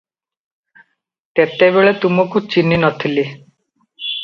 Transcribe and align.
ତେତେବେଳେ 1.41 1.93
ତୁମକୁ 2.07 2.43
ଚିହ୍ନି 2.55 2.75
ନ 2.83 2.93
ଥିଲି। 3.05 3.29